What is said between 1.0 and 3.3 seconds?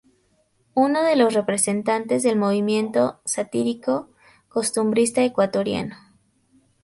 de los representantes del movimiento